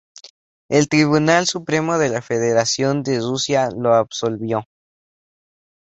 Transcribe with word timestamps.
El 0.67 0.89
Tribunal 0.89 1.45
Supremo 1.45 1.99
de 1.99 2.09
la 2.09 2.23
Federación 2.23 3.03
de 3.03 3.19
Rusia 3.19 3.69
lo 3.69 3.93
absolvió. 3.93 4.65